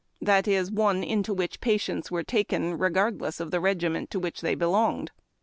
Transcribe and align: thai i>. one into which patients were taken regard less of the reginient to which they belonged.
thai 0.25 0.41
i>. 0.47 0.63
one 0.63 1.03
into 1.03 1.31
which 1.31 1.61
patients 1.61 2.09
were 2.09 2.23
taken 2.23 2.75
regard 2.75 3.21
less 3.21 3.39
of 3.39 3.51
the 3.51 3.59
reginient 3.61 4.09
to 4.09 4.17
which 4.19 4.41
they 4.41 4.55
belonged. 4.55 5.11